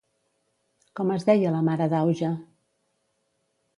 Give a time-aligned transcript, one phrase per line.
[1.01, 2.33] Com es deia la mare d'Auge?